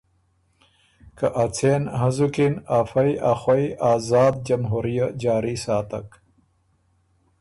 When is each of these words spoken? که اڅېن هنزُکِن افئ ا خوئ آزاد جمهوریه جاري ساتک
که 1.17 1.27
اڅېن 1.43 1.83
هنزُکِن 1.99 2.53
افئ 2.79 3.11
ا 3.31 3.33
خوئ 3.41 3.65
آزاد 3.93 4.33
جمهوریه 4.47 5.07
جاري 5.21 5.55
ساتک 5.63 6.07